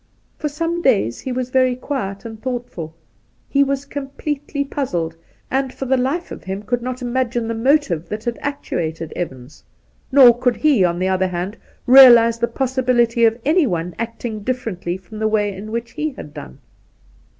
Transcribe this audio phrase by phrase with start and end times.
[0.39, 2.95] For some days he was very quiet and thoughtful;
[3.47, 5.15] he was completely puzzled,
[5.51, 9.63] and for the life of him could not imagine the motive that had actuated Evans;
[10.11, 15.19] nor could he, on the other hand, realize the possibility of anyone acting differently from
[15.19, 16.57] the way in which he had done.